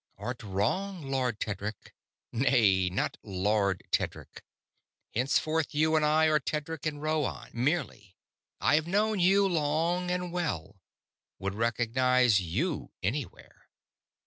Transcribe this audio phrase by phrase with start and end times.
[0.17, 1.93] "Art wrong, Lord Tedric
[2.31, 4.41] nay, not 'Lord' Tedric;
[5.13, 8.15] henceforth you and I are Tedric and Rhoann merely
[8.59, 10.81] I have known you long and well;
[11.37, 13.67] would recognize you anywhere.